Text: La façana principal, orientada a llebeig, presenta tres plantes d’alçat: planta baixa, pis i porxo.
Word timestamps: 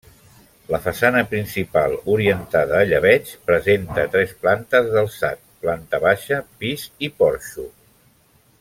La 0.75 0.77
façana 0.85 1.19
principal, 1.33 1.93
orientada 2.13 2.79
a 2.79 2.87
llebeig, 2.93 3.29
presenta 3.51 4.07
tres 4.15 4.35
plantes 4.47 4.89
d’alçat: 4.95 5.45
planta 5.67 6.01
baixa, 6.07 6.41
pis 6.65 6.89
i 7.09 7.13
porxo. 7.23 7.69